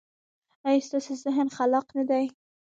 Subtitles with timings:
[0.67, 2.25] ایا ستاسو ذهن خلاق نه دی؟